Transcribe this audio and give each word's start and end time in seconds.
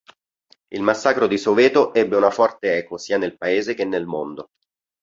Il 0.69 0.81
massacro 0.81 1.27
di 1.27 1.37
Soweto 1.37 1.93
ebbe 1.93 2.15
una 2.15 2.31
forte 2.31 2.75
eco 2.75 2.97
sia 2.97 3.19
nel 3.19 3.37
paese 3.37 3.75
che 3.75 3.85
nel 3.85 4.07
mondo. 4.07 4.49